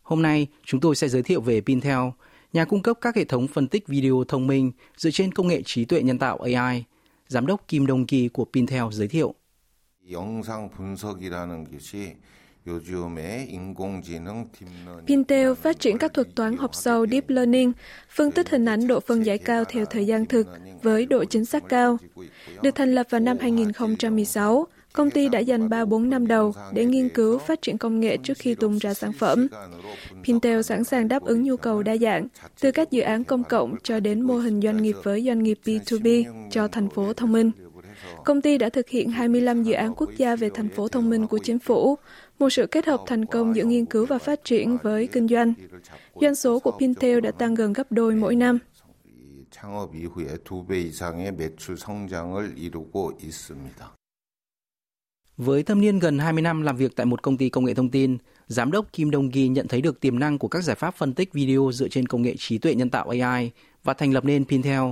Hôm 0.03 0.23
nay, 0.23 0.47
chúng 0.65 0.81
tôi 0.81 0.97
sẽ 0.97 1.09
giới 1.09 1.23
thiệu 1.23 1.41
về 1.41 1.61
Pintel, 1.61 1.99
nhà 2.53 2.65
cung 2.65 2.83
cấp 2.83 2.99
các 3.01 3.17
hệ 3.17 3.25
thống 3.25 3.49
phân 3.49 3.69
tích 3.69 3.89
video 3.89 4.25
thông 4.29 4.47
minh 4.47 4.73
dựa 4.97 5.11
trên 5.11 5.33
công 5.33 5.49
nghệ 5.49 5.63
trí 5.65 5.85
tuệ 5.85 6.03
nhân 6.03 6.19
tạo 6.19 6.39
AI. 6.39 6.85
Giám 7.29 7.47
đốc 7.47 7.69
Kim 7.69 7.87
Dong 7.87 8.07
Ki 8.07 8.29
của 8.29 8.45
Pintel 8.45 8.85
giới 8.93 9.09
thiệu. 9.09 9.35
영상 10.11 10.71
분석이라는 10.71 11.65
것이 11.71 12.17
Pintel 15.08 15.54
phát 15.54 15.80
triển 15.80 15.98
các 15.98 16.14
thuật 16.14 16.28
toán 16.36 16.58
học 16.58 16.76
sâu 16.76 17.08
Deep 17.08 17.30
Learning, 17.30 17.72
phân 18.10 18.32
tích 18.32 18.50
hình 18.50 18.66
ảnh 18.66 18.88
độ 18.88 19.00
phân 19.00 19.26
giải 19.26 19.38
cao 19.38 19.64
theo 19.66 19.86
thời 19.86 20.06
gian 20.06 20.26
thực 20.26 20.48
với 20.82 21.06
độ 21.06 21.26
chính 21.26 21.46
xác 21.46 21.70
cao. 21.70 21.98
Được 22.62 22.76
thành 22.76 22.96
lập 22.96 23.08
vào 23.10 23.22
năm 23.22 23.38
2016, 23.42 24.68
công 24.94 25.10
ty 25.10 25.30
đã 25.30 25.40
dành 25.40 25.70
3-4 25.70 26.10
năm 26.10 26.28
đầu 26.28 26.54
để 26.74 26.86
nghiên 26.86 27.10
cứu 27.10 27.38
phát 27.38 27.62
triển 27.62 27.78
công 27.78 28.00
nghệ 28.00 28.18
trước 28.18 28.38
khi 28.38 28.56
tung 28.56 28.78
ra 28.78 28.94
sản 28.94 29.14
phẩm. 29.14 29.48
Pintel 30.24 30.62
sẵn 30.62 30.84
sàng 30.84 31.08
đáp 31.08 31.24
ứng 31.24 31.44
nhu 31.44 31.58
cầu 31.58 31.84
đa 31.84 31.98
dạng, 31.98 32.28
từ 32.62 32.72
các 32.72 32.92
dự 32.92 33.02
án 33.02 33.24
công 33.24 33.44
cộng 33.44 33.76
cho 33.84 34.00
đến 34.00 34.22
mô 34.22 34.38
hình 34.38 34.62
doanh 34.62 34.84
nghiệp 34.84 34.96
với 35.04 35.26
doanh 35.26 35.44
nghiệp 35.44 35.60
B2B 35.66 36.24
cho 36.52 36.68
thành 36.68 36.90
phố 36.90 37.14
thông 37.14 37.32
minh. 37.32 37.52
Công 38.26 38.42
ty 38.42 38.58
đã 38.58 38.70
thực 38.70 38.90
hiện 38.90 39.10
25 39.10 39.64
dự 39.64 39.74
án 39.74 39.94
quốc 39.96 40.10
gia 40.18 40.36
về 40.36 40.50
thành 40.54 40.70
phố 40.70 40.88
thông 40.88 41.10
minh 41.10 41.28
của 41.28 41.38
chính 41.38 41.60
phủ, 41.60 41.98
một 42.43 42.51
sự 42.51 42.67
kết 42.67 42.87
hợp 42.87 43.01
thành 43.07 43.25
công 43.25 43.57
giữa 43.57 43.65
nghiên 43.65 43.87
cứu 43.87 44.07
và 44.07 44.19
phát 44.19 44.45
triển 44.45 44.79
với 44.83 45.07
kinh 45.07 45.29
doanh. 45.29 45.53
Doanh 46.21 46.35
số 46.35 46.59
của 46.59 46.71
Pintel 46.81 47.21
đã 47.21 47.31
tăng 47.31 47.55
gần 47.55 47.73
gấp 47.73 47.93
đôi 47.93 48.15
mỗi 48.15 48.35
năm. 48.35 48.59
창업 49.51 49.95
이후에 49.95 50.37
두 50.45 50.65
배 50.67 50.81
이상의 50.81 51.33
매출 51.33 51.77
성장을 51.77 52.55
이루고 52.59 53.13
있습니다. 53.21 53.95
Với 55.37 55.63
thâm 55.63 55.81
niên 55.81 55.99
gần 55.99 56.19
20 56.19 56.43
năm 56.43 56.63
làm 56.63 56.77
việc 56.77 56.97
tại 56.97 57.07
một 57.07 57.23
công 57.23 57.37
ty 57.37 57.49
công 57.49 57.65
nghệ 57.65 57.75
thông 57.75 57.91
tin, 57.91 58.19
giám 58.47 58.71
đốc 58.71 58.93
Kim 58.93 59.11
Dong 59.13 59.31
Gi 59.33 59.49
nhận 59.49 59.69
thấy 59.69 59.81
được 59.81 60.01
tiềm 60.01 60.19
năng 60.19 60.39
của 60.39 60.49
các 60.49 60.65
giải 60.65 60.77
pháp 60.77 60.95
phân 60.95 61.15
tích 61.15 61.33
video 61.33 61.71
dựa 61.73 61.89
trên 61.89 62.07
công 62.07 62.23
nghệ 62.23 62.35
trí 62.39 62.59
tuệ 62.59 62.75
nhân 62.75 62.91
tạo 62.91 63.09
AI 63.09 63.51
và 63.85 63.95
thành 63.95 64.13
lập 64.13 64.25
nên 64.25 64.45
Pintel. 64.45 64.83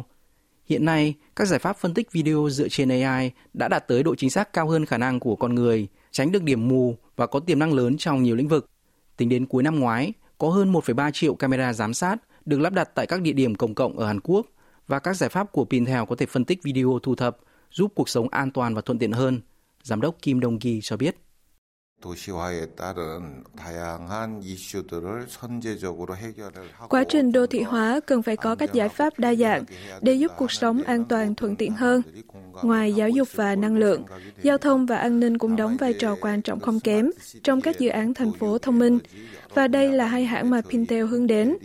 Hiện 0.71 0.85
nay, 0.85 1.13
các 1.35 1.47
giải 1.47 1.59
pháp 1.59 1.77
phân 1.77 1.93
tích 1.93 2.11
video 2.11 2.49
dựa 2.51 2.67
trên 2.67 2.89
AI 2.89 3.31
đã 3.53 3.67
đạt 3.67 3.87
tới 3.87 4.03
độ 4.03 4.15
chính 4.15 4.29
xác 4.29 4.53
cao 4.53 4.67
hơn 4.67 4.85
khả 4.85 4.97
năng 4.97 5.19
của 5.19 5.35
con 5.35 5.55
người, 5.55 5.87
tránh 6.11 6.31
được 6.31 6.43
điểm 6.43 6.67
mù 6.67 6.97
và 7.15 7.27
có 7.27 7.39
tiềm 7.39 7.59
năng 7.59 7.73
lớn 7.73 7.97
trong 7.97 8.23
nhiều 8.23 8.35
lĩnh 8.35 8.47
vực. 8.47 8.69
Tính 9.17 9.29
đến 9.29 9.45
cuối 9.45 9.63
năm 9.63 9.79
ngoái, 9.79 10.13
có 10.37 10.49
hơn 10.49 10.73
1,3 10.73 11.11
triệu 11.11 11.35
camera 11.35 11.73
giám 11.73 11.93
sát 11.93 12.15
được 12.45 12.59
lắp 12.59 12.73
đặt 12.73 12.89
tại 12.95 13.07
các 13.07 13.21
địa 13.21 13.31
điểm 13.31 13.55
công 13.55 13.75
cộng 13.75 13.97
ở 13.97 14.07
Hàn 14.07 14.19
Quốc 14.23 14.47
và 14.87 14.99
các 14.99 15.13
giải 15.13 15.29
pháp 15.29 15.51
của 15.51 15.65
Pintel 15.65 16.03
có 16.09 16.15
thể 16.15 16.25
phân 16.25 16.45
tích 16.45 16.63
video 16.63 16.99
thu 17.03 17.15
thập, 17.15 17.37
giúp 17.71 17.91
cuộc 17.95 18.09
sống 18.09 18.29
an 18.29 18.51
toàn 18.51 18.75
và 18.75 18.81
thuận 18.81 18.99
tiện 18.99 19.11
hơn. 19.11 19.41
Giám 19.83 20.01
đốc 20.01 20.15
Kim 20.21 20.41
Dong 20.41 20.59
Gi 20.61 20.79
cho 20.81 20.97
biết. 20.97 21.15
Quá 26.89 27.03
trình 27.03 27.31
đô 27.31 27.45
thị 27.47 27.61
hóa 27.61 27.99
cần 28.05 28.23
phải 28.23 28.37
có 28.37 28.55
các 28.55 28.73
giải 28.73 28.89
pháp 28.89 29.19
đa 29.19 29.35
dạng 29.35 29.63
để 30.01 30.13
giúp 30.13 30.31
cuộc 30.37 30.51
sống 30.51 30.83
an 30.83 31.05
toàn 31.05 31.35
thuận 31.35 31.55
tiện 31.55 31.71
hơn. 31.71 32.01
Ngoài 32.63 32.93
giáo 32.93 33.09
dục 33.09 33.27
và 33.35 33.55
năng 33.55 33.77
lượng, 33.77 34.03
giao 34.43 34.57
thông 34.57 34.85
và 34.85 34.97
an 34.97 35.19
ninh 35.19 35.37
cũng 35.37 35.55
đóng 35.55 35.77
vai 35.77 35.93
trò 35.93 36.15
quan 36.21 36.41
trọng 36.41 36.59
không 36.59 36.79
kém 36.79 37.11
trong 37.43 37.61
các 37.61 37.79
dự 37.79 37.89
án 37.89 38.13
thành 38.13 38.33
phố 38.33 38.57
thông 38.57 38.79
minh, 38.79 38.99
và 39.53 39.67
đây 39.67 39.91
là 39.91 40.05
hai 40.05 40.25
hãng 40.25 40.49
mà 40.49 40.61
Pintel 40.61 41.05
hướng 41.05 41.27
đến. 41.27 41.57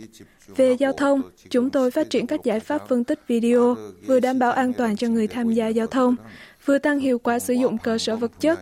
Về 0.55 0.73
giao 0.73 0.93
thông, 0.93 1.21
chúng 1.49 1.69
tôi 1.69 1.91
phát 1.91 2.09
triển 2.09 2.27
các 2.27 2.43
giải 2.43 2.59
pháp 2.59 2.81
phân 2.87 3.03
tích 3.03 3.19
video, 3.27 3.75
vừa 4.07 4.19
đảm 4.19 4.39
bảo 4.39 4.51
an 4.51 4.73
toàn 4.73 4.95
cho 4.95 5.07
người 5.07 5.27
tham 5.27 5.53
gia 5.53 5.67
giao 5.67 5.87
thông, 5.87 6.15
vừa 6.65 6.77
tăng 6.77 6.99
hiệu 6.99 7.19
quả 7.19 7.39
sử 7.39 7.53
dụng 7.53 7.77
cơ 7.77 7.97
sở 7.97 8.15
vật 8.15 8.31
chất. 8.39 8.59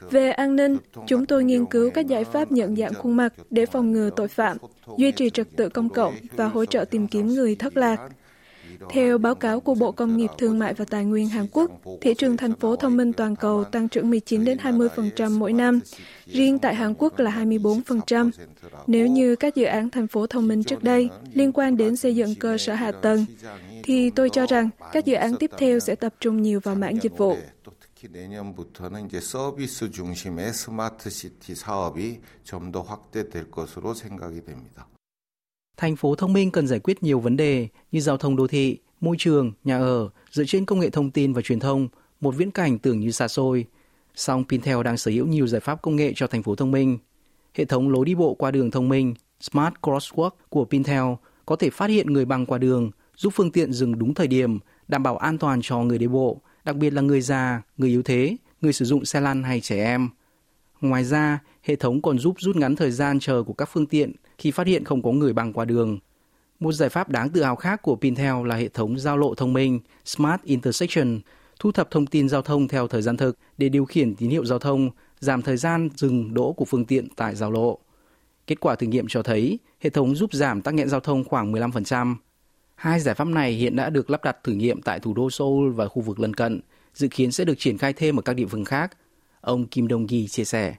Về 0.00 0.30
an 0.30 0.56
ninh, 0.56 0.76
chúng 1.06 1.26
tôi 1.26 1.44
nghiên 1.44 1.66
cứu 1.66 1.90
các 1.90 2.06
giải 2.06 2.24
pháp 2.24 2.52
nhận 2.52 2.76
dạng 2.76 2.94
khuôn 2.94 3.16
mặt 3.16 3.32
để 3.50 3.66
phòng 3.66 3.92
ngừa 3.92 4.10
tội 4.16 4.28
phạm, 4.28 4.56
duy 4.98 5.12
trì 5.12 5.30
trật 5.30 5.48
tự 5.56 5.68
công 5.68 5.88
cộng 5.88 6.14
và 6.36 6.48
hỗ 6.48 6.64
trợ 6.64 6.84
tìm 6.84 7.08
kiếm 7.08 7.28
người 7.28 7.54
thất 7.54 7.76
lạc. 7.76 8.00
Theo 8.90 9.18
báo 9.18 9.34
cáo 9.34 9.60
của 9.60 9.74
Bộ 9.74 9.92
Công 9.92 10.16
nghiệp 10.16 10.30
Thương 10.38 10.58
mại 10.58 10.74
và 10.74 10.84
Tài 10.84 11.04
nguyên 11.04 11.28
Hàn 11.28 11.46
Quốc, 11.52 11.70
thị 12.00 12.14
trường 12.14 12.36
thành 12.36 12.54
phố 12.54 12.76
thông 12.76 12.96
minh 12.96 13.12
toàn 13.12 13.36
cầu 13.36 13.64
tăng 13.64 13.88
trưởng 13.88 14.10
19 14.10 14.44
đến 14.44 14.58
20% 14.58 15.38
mỗi 15.38 15.52
năm, 15.52 15.80
riêng 16.26 16.58
tại 16.58 16.74
Hàn 16.74 16.94
Quốc 16.98 17.18
là 17.18 17.30
24%. 17.30 18.30
Nếu 18.86 19.06
như 19.06 19.36
các 19.36 19.54
dự 19.54 19.64
án 19.64 19.90
thành 19.90 20.06
phố 20.06 20.26
thông 20.26 20.48
minh 20.48 20.64
trước 20.64 20.82
đây 20.82 21.08
liên 21.34 21.52
quan 21.52 21.76
đến 21.76 21.96
xây 21.96 22.16
dựng 22.16 22.34
cơ 22.34 22.58
sở 22.58 22.74
hạ 22.74 22.92
tầng, 22.92 23.26
thì 23.82 24.10
tôi 24.10 24.30
cho 24.30 24.46
rằng 24.46 24.70
các 24.92 25.04
dự 25.04 25.14
án 25.14 25.36
tiếp 25.36 25.50
theo 25.58 25.78
sẽ 25.78 25.94
tập 25.94 26.14
trung 26.20 26.42
nhiều 26.42 26.60
vào 26.60 26.74
mảng 26.74 27.02
dịch 27.02 27.18
vụ. 27.18 27.36
내년부터는 28.11 29.05
이제 29.05 29.19
서비스 29.19 29.91
중심의 29.91 30.53
스마트 30.53 31.09
시티 31.09 31.55
사업이 31.55 32.21
좀 32.43 32.71
더 32.71 32.81
확대될 32.81 33.51
것으로 33.51 33.93
생각이 33.93 34.41
됩니다. 34.45 34.87
Thành 35.77 35.95
phố 35.95 36.15
thông 36.15 36.33
minh 36.33 36.51
cần 36.51 36.67
giải 36.67 36.79
quyết 36.79 37.03
nhiều 37.03 37.19
vấn 37.19 37.37
đề 37.37 37.67
như 37.91 38.01
giao 38.01 38.17
thông 38.17 38.35
đô 38.35 38.47
thị, 38.47 38.77
môi 39.01 39.15
trường, 39.19 39.51
nhà 39.63 39.77
ở 39.77 40.09
dựa 40.31 40.43
trên 40.47 40.65
công 40.65 40.79
nghệ 40.79 40.89
thông 40.89 41.11
tin 41.11 41.33
và 41.33 41.41
truyền 41.41 41.59
thông, 41.59 41.87
một 42.19 42.31
viễn 42.31 42.51
cảnh 42.51 42.79
tưởng 42.79 42.99
như 42.99 43.11
xa 43.11 43.27
xôi. 43.27 43.65
Song 44.15 44.43
Pintel 44.49 44.83
đang 44.83 44.97
sở 44.97 45.11
hữu 45.11 45.27
nhiều 45.27 45.47
giải 45.47 45.61
pháp 45.61 45.81
công 45.81 45.95
nghệ 45.95 46.13
cho 46.15 46.27
thành 46.27 46.43
phố 46.43 46.55
thông 46.55 46.71
minh. 46.71 46.97
Hệ 47.53 47.65
thống 47.65 47.89
lối 47.89 48.05
đi 48.05 48.15
bộ 48.15 48.33
qua 48.33 48.51
đường 48.51 48.71
thông 48.71 48.89
minh 48.89 49.13
Smart 49.41 49.73
Crosswalk 49.81 50.29
của 50.49 50.65
Pintel 50.65 51.03
có 51.45 51.55
thể 51.55 51.69
phát 51.69 51.89
hiện 51.89 52.13
người 52.13 52.25
băng 52.25 52.45
qua 52.45 52.57
đường, 52.57 52.91
giúp 53.17 53.33
phương 53.35 53.51
tiện 53.51 53.73
dừng 53.73 53.99
đúng 53.99 54.13
thời 54.13 54.27
điểm, 54.27 54.59
đảm 54.87 55.03
bảo 55.03 55.17
an 55.17 55.37
toàn 55.37 55.59
cho 55.63 55.79
người 55.79 55.97
đi 55.97 56.07
bộ, 56.07 56.41
đặc 56.64 56.76
biệt 56.76 56.92
là 56.92 57.02
người 57.02 57.20
già, 57.20 57.62
người 57.76 57.88
yếu 57.88 58.02
thế, 58.02 58.36
người 58.60 58.72
sử 58.72 58.84
dụng 58.84 59.04
xe 59.04 59.20
lăn 59.20 59.42
hay 59.42 59.60
trẻ 59.60 59.84
em. 59.84 60.08
Ngoài 60.80 61.04
ra, 61.04 61.38
hệ 61.62 61.76
thống 61.76 62.02
còn 62.02 62.18
giúp 62.18 62.34
rút 62.38 62.56
ngắn 62.56 62.76
thời 62.76 62.90
gian 62.90 63.20
chờ 63.20 63.42
của 63.42 63.52
các 63.52 63.68
phương 63.72 63.86
tiện 63.86 64.12
khi 64.38 64.50
phát 64.50 64.66
hiện 64.66 64.84
không 64.84 65.02
có 65.02 65.12
người 65.12 65.32
băng 65.32 65.52
qua 65.52 65.64
đường. 65.64 65.98
Một 66.60 66.72
giải 66.72 66.88
pháp 66.88 67.08
đáng 67.08 67.30
tự 67.30 67.42
hào 67.42 67.56
khác 67.56 67.82
của 67.82 67.96
Pintel 67.96 68.46
là 68.46 68.56
hệ 68.56 68.68
thống 68.68 68.98
giao 68.98 69.16
lộ 69.16 69.34
thông 69.34 69.52
minh 69.52 69.80
Smart 70.04 70.42
Intersection, 70.42 71.20
thu 71.60 71.72
thập 71.72 71.90
thông 71.90 72.06
tin 72.06 72.28
giao 72.28 72.42
thông 72.42 72.68
theo 72.68 72.88
thời 72.88 73.02
gian 73.02 73.16
thực 73.16 73.38
để 73.58 73.68
điều 73.68 73.84
khiển 73.84 74.14
tín 74.14 74.30
hiệu 74.30 74.44
giao 74.44 74.58
thông, 74.58 74.90
giảm 75.20 75.42
thời 75.42 75.56
gian 75.56 75.88
dừng 75.96 76.34
đỗ 76.34 76.52
của 76.52 76.64
phương 76.64 76.84
tiện 76.84 77.08
tại 77.16 77.34
giao 77.34 77.50
lộ. 77.50 77.78
Kết 78.46 78.60
quả 78.60 78.74
thử 78.74 78.86
nghiệm 78.86 79.06
cho 79.08 79.22
thấy 79.22 79.58
hệ 79.80 79.90
thống 79.90 80.16
giúp 80.16 80.32
giảm 80.32 80.62
tắc 80.62 80.74
nghẽn 80.74 80.88
giao 80.88 81.00
thông 81.00 81.24
khoảng 81.24 81.52
15%. 81.52 82.14
Hai 82.74 83.00
giải 83.00 83.14
pháp 83.14 83.28
này 83.28 83.52
hiện 83.52 83.76
đã 83.76 83.90
được 83.90 84.10
lắp 84.10 84.24
đặt 84.24 84.36
thử 84.44 84.52
nghiệm 84.52 84.82
tại 84.82 85.00
thủ 85.00 85.14
đô 85.14 85.30
Seoul 85.30 85.72
và 85.72 85.88
khu 85.88 86.02
vực 86.02 86.20
lân 86.20 86.34
cận, 86.34 86.60
dự 86.94 87.08
kiến 87.08 87.32
sẽ 87.32 87.44
được 87.44 87.54
triển 87.58 87.78
khai 87.78 87.92
thêm 87.92 88.18
ở 88.18 88.22
các 88.22 88.32
địa 88.32 88.46
phương 88.46 88.64
khác. 88.64 88.96
Ông 89.40 89.66
Kim 89.66 89.86
Dong-gi 89.86 90.26
chia 90.26 90.44
sẻ. 90.44 90.74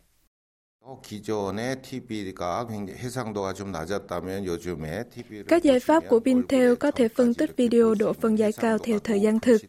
Các 5.48 5.64
giải 5.64 5.80
pháp 5.80 6.04
của 6.10 6.20
Pintel 6.20 6.76
có 6.76 6.92
thể 6.92 7.08
phân 7.08 7.34
tích 7.34 7.58
video 7.58 7.96
độ 8.00 8.14
phân 8.14 8.38
giải 8.38 8.52
cao 8.52 8.78
theo 8.78 9.00
thời 9.00 9.22
gian 9.22 9.40
thực. 9.40 9.62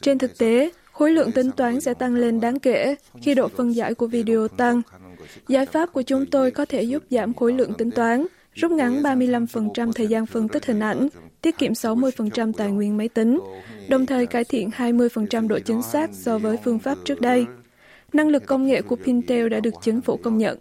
Trên 0.00 0.18
thực 0.18 0.38
tế, 0.38 0.70
khối 0.92 1.10
lượng 1.10 1.32
tính 1.32 1.50
toán 1.50 1.80
sẽ 1.80 1.94
tăng 1.94 2.14
lên 2.14 2.40
đáng 2.40 2.58
kể 2.58 2.94
khi 3.22 3.34
độ 3.34 3.48
phân 3.48 3.74
giải 3.74 3.94
của 3.94 4.06
video 4.06 4.48
tăng. 4.48 4.82
Giải 5.48 5.66
pháp 5.66 5.92
của 5.92 6.02
chúng 6.02 6.26
tôi 6.26 6.50
có 6.50 6.64
thể 6.64 6.82
giúp 6.82 7.02
giảm 7.10 7.34
khối 7.34 7.52
lượng 7.52 7.74
tính 7.74 7.90
toán, 7.90 8.26
rút 8.54 8.70
ngắn 8.70 9.02
35% 9.02 9.92
thời 9.92 10.06
gian 10.06 10.26
phân 10.26 10.48
tích 10.48 10.66
hình 10.66 10.80
ảnh, 10.80 11.08
tiết 11.44 11.58
kiệm 11.58 11.72
60% 11.72 12.52
tài 12.52 12.70
nguyên 12.70 12.96
máy 12.96 13.08
tính, 13.08 13.40
đồng 13.88 14.06
thời 14.06 14.26
cải 14.26 14.44
thiện 14.44 14.70
20% 14.70 15.48
độ 15.48 15.58
chính 15.58 15.82
xác 15.82 16.10
so 16.12 16.38
với 16.38 16.58
phương 16.64 16.78
pháp 16.78 16.98
trước 17.04 17.20
đây. 17.20 17.46
Năng 18.12 18.28
lực 18.28 18.46
công 18.46 18.66
nghệ 18.66 18.82
của 18.82 18.96
Pintel 18.96 19.48
đã 19.48 19.60
được 19.60 19.74
chính 19.82 20.00
phủ 20.00 20.16
công 20.16 20.38
nhận. 20.38 20.58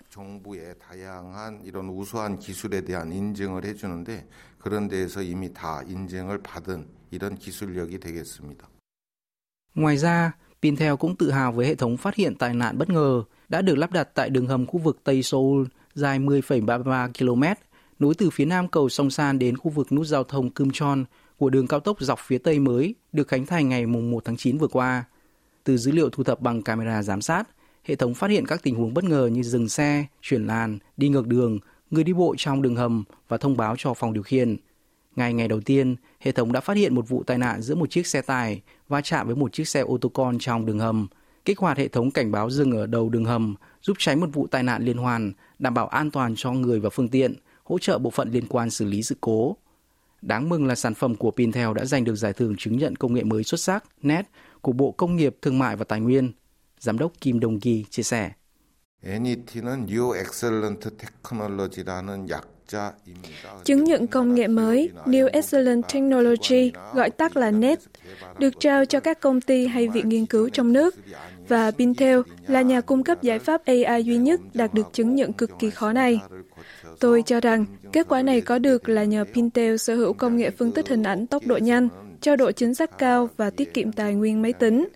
Ngoài 9.75 9.97
ra, 9.97 10.31
Pintel 10.61 10.93
cũng 10.99 11.15
tự 11.15 11.31
hào 11.31 11.51
với 11.51 11.67
hệ 11.67 11.75
thống 11.75 11.97
phát 11.97 12.15
hiện 12.15 12.35
tai 12.35 12.53
nạn 12.53 12.77
bất 12.77 12.89
ngờ 12.89 13.23
đã 13.49 13.61
được 13.61 13.77
lắp 13.77 13.91
đặt 13.91 14.09
tại 14.13 14.29
đường 14.29 14.47
hầm 14.47 14.65
khu 14.65 14.79
vực 14.79 14.99
Tây 15.03 15.23
Seoul 15.23 15.65
dài 15.93 16.19
10,33 16.19 17.11
km, 17.19 17.43
nối 17.99 18.15
từ 18.15 18.29
phía 18.29 18.45
nam 18.45 18.67
cầu 18.67 18.89
sông 18.89 19.09
San 19.09 19.39
đến 19.39 19.57
khu 19.57 19.71
vực 19.71 19.91
nút 19.91 20.07
giao 20.07 20.23
thông 20.23 20.49
Kumchon 20.49 21.05
của 21.37 21.49
đường 21.49 21.67
cao 21.67 21.79
tốc 21.79 22.01
dọc 22.01 22.19
phía 22.19 22.37
Tây 22.37 22.59
mới 22.59 22.95
được 23.11 23.27
khánh 23.27 23.45
thành 23.45 23.69
ngày 23.69 23.85
1 23.85 24.25
tháng 24.25 24.37
9 24.37 24.57
vừa 24.57 24.67
qua. 24.67 25.03
Từ 25.63 25.77
dữ 25.77 25.91
liệu 25.91 26.09
thu 26.09 26.23
thập 26.23 26.41
bằng 26.41 26.61
camera 26.61 27.03
giám 27.03 27.21
sát, 27.21 27.43
hệ 27.83 27.95
thống 27.95 28.13
phát 28.13 28.31
hiện 28.31 28.45
các 28.45 28.63
tình 28.63 28.75
huống 28.75 28.93
bất 28.93 29.03
ngờ 29.03 29.29
như 29.33 29.43
dừng 29.43 29.69
xe, 29.69 30.05
chuyển 30.21 30.47
làn, 30.47 30.79
đi 30.97 31.09
ngược 31.09 31.27
đường, 31.27 31.59
người 31.91 32.03
đi 32.03 32.13
bộ 32.13 32.35
trong 32.37 32.61
đường 32.61 32.75
hầm 32.75 33.03
và 33.27 33.37
thông 33.37 33.57
báo 33.57 33.75
cho 33.77 33.93
phòng 33.93 34.13
điều 34.13 34.23
khiển. 34.23 34.57
Ngày 35.15 35.33
ngày 35.33 35.47
đầu 35.47 35.61
tiên, 35.61 35.95
hệ 36.19 36.31
thống 36.31 36.51
đã 36.51 36.59
phát 36.59 36.77
hiện 36.77 36.95
một 36.95 37.09
vụ 37.09 37.23
tai 37.23 37.37
nạn 37.37 37.61
giữa 37.61 37.75
một 37.75 37.89
chiếc 37.89 38.07
xe 38.07 38.21
tải 38.21 38.61
va 38.87 39.01
chạm 39.01 39.27
với 39.27 39.35
một 39.35 39.53
chiếc 39.53 39.67
xe 39.67 39.79
ô 39.79 39.97
tô 39.97 40.09
con 40.09 40.39
trong 40.39 40.65
đường 40.65 40.79
hầm. 40.79 41.07
Kích 41.45 41.59
hoạt 41.59 41.77
hệ 41.77 41.87
thống 41.87 42.11
cảnh 42.11 42.31
báo 42.31 42.49
dừng 42.49 42.71
ở 42.71 42.85
đầu 42.85 43.09
đường 43.09 43.25
hầm, 43.25 43.55
giúp 43.81 43.97
tránh 43.99 44.19
một 44.19 44.29
vụ 44.33 44.47
tai 44.47 44.63
nạn 44.63 44.83
liên 44.83 44.97
hoàn, 44.97 45.33
đảm 45.59 45.73
bảo 45.73 45.87
an 45.87 46.11
toàn 46.11 46.33
cho 46.37 46.51
người 46.51 46.79
và 46.79 46.89
phương 46.89 47.09
tiện, 47.09 47.35
hỗ 47.64 47.78
trợ 47.78 47.98
bộ 47.98 48.10
phận 48.10 48.30
liên 48.30 48.46
quan 48.48 48.70
xử 48.70 48.84
lý 48.84 49.02
sự 49.02 49.16
cố. 49.20 49.56
Đáng 50.22 50.48
mừng 50.48 50.66
là 50.66 50.74
sản 50.74 50.94
phẩm 50.94 51.14
của 51.14 51.30
Pintel 51.30 51.68
đã 51.74 51.84
giành 51.84 52.04
được 52.04 52.14
giải 52.14 52.32
thưởng 52.32 52.54
chứng 52.58 52.78
nhận 52.78 52.96
công 52.96 53.14
nghệ 53.14 53.24
mới 53.24 53.44
xuất 53.44 53.60
sắc 53.60 53.84
NET 54.02 54.26
của 54.60 54.72
Bộ 54.72 54.90
Công 54.90 55.16
nghiệp 55.16 55.36
Thương 55.42 55.58
mại 55.58 55.76
và 55.76 55.84
Tài 55.84 56.00
nguyên. 56.00 56.32
Giám 56.80 56.98
đốc 56.98 57.12
Kim 57.20 57.40
Dong 57.40 57.58
Gi 57.60 57.84
chia 57.90 58.02
sẻ. 58.02 58.30
NET는 59.02 59.86
New 59.86 60.12
Excellent 60.12 60.80
Technology라는 60.80 62.26
Chứng 63.64 63.84
nhận 63.84 64.06
công 64.06 64.34
nghệ 64.34 64.46
mới 64.46 64.90
New 65.04 65.28
Excellent 65.32 65.84
Technology, 65.92 66.72
gọi 66.94 67.10
tắt 67.10 67.36
là 67.36 67.50
NET, 67.50 67.78
được 68.38 68.60
trao 68.60 68.84
cho 68.84 69.00
các 69.00 69.20
công 69.20 69.40
ty 69.40 69.66
hay 69.66 69.88
viện 69.88 70.08
nghiên 70.08 70.26
cứu 70.26 70.48
trong 70.48 70.72
nước, 70.72 70.94
và 71.48 71.70
Pintel 71.70 72.20
là 72.46 72.62
nhà 72.62 72.80
cung 72.80 73.04
cấp 73.04 73.22
giải 73.22 73.38
pháp 73.38 73.62
AI 73.64 74.04
duy 74.04 74.16
nhất 74.16 74.40
đạt 74.54 74.74
được 74.74 74.86
chứng 74.92 75.14
nhận 75.14 75.32
cực 75.32 75.50
kỳ 75.58 75.70
khó 75.70 75.92
này. 75.92 76.20
Tôi 77.02 77.22
cho 77.22 77.40
rằng 77.40 77.64
kết 77.92 78.08
quả 78.08 78.22
này 78.22 78.40
có 78.40 78.58
được 78.58 78.88
là 78.88 79.04
nhờ 79.04 79.24
Pintel 79.34 79.76
sở 79.76 79.94
hữu 79.94 80.12
công 80.12 80.36
nghệ 80.36 80.50
phân 80.50 80.72
tích 80.72 80.88
hình 80.88 81.02
ảnh 81.02 81.26
tốc 81.26 81.46
độ 81.46 81.56
nhanh, 81.56 81.88
cho 82.20 82.36
độ 82.36 82.52
chính 82.52 82.74
xác 82.74 82.98
cao 82.98 83.28
và 83.36 83.50
tiết 83.50 83.74
kiệm 83.74 83.92
tài 83.92 84.14
nguyên 84.14 84.42
máy 84.42 84.52
tính. 84.52 84.88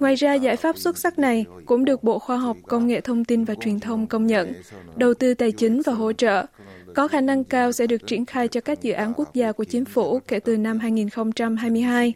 Ngoài 0.00 0.14
ra, 0.14 0.34
giải 0.34 0.56
pháp 0.56 0.78
xuất 0.78 0.98
sắc 0.98 1.18
này 1.18 1.44
cũng 1.66 1.84
được 1.84 2.02
Bộ 2.02 2.18
Khoa 2.18 2.36
học, 2.36 2.56
Công 2.66 2.86
nghệ 2.86 3.00
Thông 3.00 3.24
tin 3.24 3.44
và 3.44 3.54
Truyền 3.54 3.80
thông 3.80 4.06
công 4.06 4.26
nhận, 4.26 4.52
đầu 4.96 5.14
tư 5.14 5.34
tài 5.34 5.52
chính 5.52 5.82
và 5.82 5.92
hỗ 5.92 6.12
trợ, 6.12 6.46
có 6.94 7.08
khả 7.08 7.20
năng 7.20 7.44
cao 7.44 7.72
sẽ 7.72 7.86
được 7.86 8.06
triển 8.06 8.26
khai 8.26 8.48
cho 8.48 8.60
các 8.60 8.82
dự 8.82 8.92
án 8.92 9.12
quốc 9.16 9.34
gia 9.34 9.52
của 9.52 9.64
chính 9.64 9.84
phủ 9.84 10.20
kể 10.28 10.40
từ 10.40 10.56
năm 10.56 10.78
2022. 10.78 12.14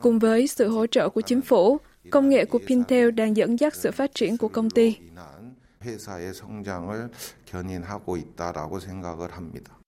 Cùng 0.00 0.18
với 0.18 0.46
sự 0.46 0.68
hỗ 0.68 0.86
trợ 0.86 1.08
của 1.08 1.20
chính 1.20 1.40
phủ, 1.40 1.78
công 2.10 2.28
nghệ 2.28 2.44
của 2.44 2.58
Pintel 2.66 3.10
đang 3.10 3.36
dẫn 3.36 3.60
dắt 3.60 3.74
sự 3.74 3.90
phát 3.90 4.14
triển 4.14 4.36
của 4.36 4.48
công 4.48 4.70
ty. 4.70 4.96
회사의 5.84 6.34
성장을 6.34 7.08
견인하고 7.46 8.16
있다라고 8.16 8.80
생각을 8.80 9.32
합니다. 9.32 9.78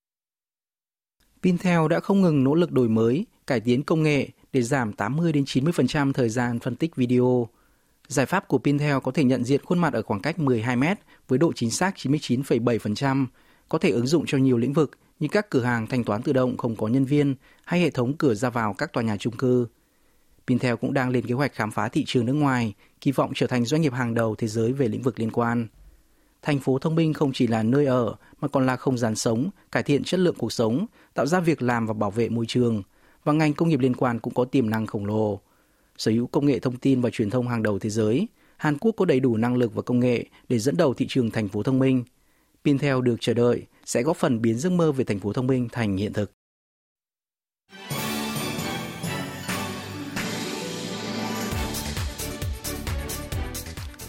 Pintel 1.43 1.89
đã 1.91 2.01
không 2.01 2.23
ngừng 2.23 2.45
nỗ 2.45 2.55
lực 2.55 2.73
đổi 2.73 2.89
mới, 2.89 3.27
cải 3.47 3.61
tiến 3.61 3.83
công 3.83 4.03
nghệ 4.03 4.29
để 4.53 4.63
giảm 4.63 4.93
80 4.93 5.33
đến 5.33 5.45
90% 5.45 6.13
thời 6.13 6.29
gian 6.29 6.61
phân 6.61 6.77
tích 6.77 6.97
video. 6.97 7.49
Giải 8.09 8.27
pháp 8.27 8.49
của 8.49 8.59
Pintel 8.59 8.97
có 9.03 9.13
thể 9.13 9.25
nhận 9.25 9.45
diện 9.45 9.65
khuôn 9.65 9.79
mặt 9.79 9.93
ở 9.93 10.03
khoảng 10.03 10.21
cách 10.21 10.39
12 10.39 10.77
mét 10.77 10.99
với 11.29 11.39
độ 11.39 11.53
chính 11.53 11.71
xác 11.71 11.95
99,7%, 11.97 13.27
có 13.69 13.79
thể 13.79 13.91
ứng 13.91 14.07
dụng 14.07 14.27
cho 14.27 14.39
nhiều 14.39 14.59
lĩnh 14.59 14.73
vực 14.73 14.91
như 15.21 15.29
các 15.29 15.51
cửa 15.51 15.63
hàng 15.63 15.87
thanh 15.87 16.05
toán 16.05 16.23
tự 16.23 16.33
động 16.33 16.57
không 16.57 16.77
có 16.77 16.89
nhân 16.89 17.05
viên 17.05 17.35
hay 17.65 17.81
hệ 17.81 17.91
thống 17.91 18.17
cửa 18.17 18.35
ra 18.35 18.51
vào 18.51 18.75
các 18.75 18.93
tòa 18.93 19.03
nhà 19.03 19.17
chung 19.17 19.37
cư. 19.37 19.67
Pintel 20.47 20.75
cũng 20.75 20.95
đang 20.95 21.11
lên 21.11 21.27
kế 21.27 21.35
hoạch 21.35 21.55
khám 21.55 21.71
phá 21.71 21.89
thị 21.89 22.05
trường 22.07 22.27
nước 22.27 22.33
ngoài, 22.33 22.75
kỳ 23.01 23.13
vọng 23.13 23.33
trở 23.35 23.47
thành 23.47 23.65
doanh 23.65 23.83
nghiệp 23.83 23.93
hàng 23.93 24.15
đầu 24.15 24.35
thế 24.35 24.49
giới 24.49 24.73
về 24.73 24.89
lĩnh 24.89 25.03
vực 25.03 25.21
liên 25.21 25.31
quan. 25.31 25.67
Thành 26.42 26.60
phố 26.60 26.80
thông 26.80 26.96
minh 26.96 27.14
không 27.14 27.32
chỉ 27.34 27.48
là 27.48 27.64
nơi 27.64 27.86
ở 27.86 28.16
mà 28.42 28.48
còn 28.48 28.66
là 28.66 28.76
không 28.76 28.98
gian 28.98 29.16
sống, 29.16 29.50
cải 29.72 29.84
thiện 29.84 30.04
chất 30.04 30.20
lượng 30.20 30.36
cuộc 30.38 30.54
sống, 30.54 30.86
tạo 31.14 31.26
ra 31.26 31.40
việc 31.40 31.62
làm 31.62 31.88
và 31.88 31.94
bảo 31.94 32.12
vệ 32.12 32.30
môi 32.30 32.46
trường. 32.46 32.84
Và 33.24 33.34
ngành 33.34 33.54
công 33.54 33.70
nghiệp 33.70 33.80
liên 33.80 33.96
quan 33.96 34.20
cũng 34.20 34.34
có 34.34 34.46
tiềm 34.46 34.70
năng 34.70 34.88
khổng 34.88 35.06
lồ. 35.06 35.40
Sở 35.98 36.12
hữu 36.12 36.28
công 36.28 36.46
nghệ 36.46 36.60
thông 36.60 36.78
tin 36.78 37.02
và 37.02 37.10
truyền 37.10 37.30
thông 37.30 37.48
hàng 37.48 37.64
đầu 37.64 37.80
thế 37.80 37.90
giới, 37.90 38.28
Hàn 38.58 38.78
Quốc 38.78 38.92
có 38.98 39.06
đầy 39.06 39.20
đủ 39.20 39.38
năng 39.38 39.56
lực 39.56 39.76
và 39.76 39.82
công 39.82 40.00
nghệ 40.00 40.26
để 40.50 40.60
dẫn 40.60 40.78
đầu 40.78 40.94
thị 40.94 41.06
trường 41.10 41.32
thành 41.32 41.48
phố 41.48 41.64
thông 41.64 41.80
minh. 41.80 42.04
Pintel 42.66 43.02
được 43.04 43.16
chờ 43.20 43.34
đợi 43.34 43.66
sẽ 43.86 44.04
góp 44.04 44.18
phần 44.18 44.42
biến 44.42 44.58
giấc 44.58 44.72
mơ 44.72 44.92
về 44.92 45.04
thành 45.04 45.20
phố 45.20 45.34
thông 45.34 45.48
minh 45.48 45.68
thành 45.72 45.98
hiện 45.98 46.14
thực. 46.14 46.32